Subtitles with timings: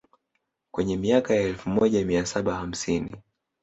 [0.71, 3.11] kwenye miaka ya elfu moja mia saba hamsini